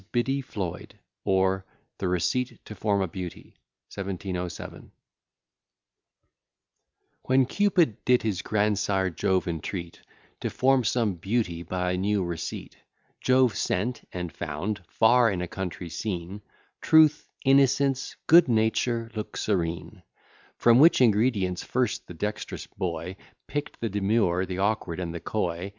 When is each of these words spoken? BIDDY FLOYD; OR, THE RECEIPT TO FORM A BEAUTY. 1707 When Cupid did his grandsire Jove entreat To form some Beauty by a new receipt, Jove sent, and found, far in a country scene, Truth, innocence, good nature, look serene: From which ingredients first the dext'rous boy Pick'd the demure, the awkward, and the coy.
BIDDY 0.11 0.41
FLOYD; 0.41 0.95
OR, 1.25 1.63
THE 1.99 2.07
RECEIPT 2.07 2.65
TO 2.65 2.73
FORM 2.73 3.03
A 3.03 3.07
BEAUTY. 3.07 3.53
1707 3.95 4.91
When 7.25 7.45
Cupid 7.45 8.03
did 8.03 8.23
his 8.23 8.41
grandsire 8.41 9.11
Jove 9.11 9.47
entreat 9.47 10.01
To 10.39 10.49
form 10.49 10.83
some 10.83 11.13
Beauty 11.17 11.61
by 11.61 11.91
a 11.91 11.97
new 11.97 12.23
receipt, 12.23 12.77
Jove 13.19 13.55
sent, 13.55 14.01
and 14.11 14.31
found, 14.33 14.81
far 14.87 15.29
in 15.29 15.39
a 15.43 15.47
country 15.47 15.89
scene, 15.89 16.41
Truth, 16.81 17.29
innocence, 17.45 18.15
good 18.25 18.47
nature, 18.47 19.11
look 19.13 19.37
serene: 19.37 20.01
From 20.57 20.79
which 20.79 20.99
ingredients 20.99 21.61
first 21.63 22.07
the 22.07 22.15
dext'rous 22.15 22.65
boy 22.65 23.17
Pick'd 23.45 23.77
the 23.81 23.89
demure, 23.89 24.47
the 24.47 24.57
awkward, 24.57 24.99
and 24.99 25.13
the 25.13 25.19
coy. 25.19 25.69